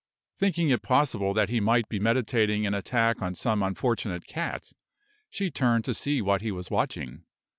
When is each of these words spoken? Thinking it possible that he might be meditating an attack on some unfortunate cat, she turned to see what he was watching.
Thinking 0.39 0.71
it 0.71 0.81
possible 0.81 1.31
that 1.35 1.49
he 1.49 1.59
might 1.59 1.87
be 1.87 1.99
meditating 1.99 2.65
an 2.65 2.73
attack 2.73 3.21
on 3.21 3.35
some 3.35 3.61
unfortunate 3.61 4.25
cat, 4.25 4.71
she 5.29 5.51
turned 5.51 5.85
to 5.85 5.93
see 5.93 6.23
what 6.23 6.41
he 6.41 6.51
was 6.51 6.71
watching. 6.71 7.21